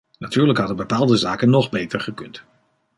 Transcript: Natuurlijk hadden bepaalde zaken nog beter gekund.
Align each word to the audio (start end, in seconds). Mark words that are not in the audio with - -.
Natuurlijk 0.19 0.57
hadden 0.57 0.75
bepaalde 0.77 1.17
zaken 1.17 1.49
nog 1.49 1.69
beter 1.69 1.99
gekund. 1.99 2.43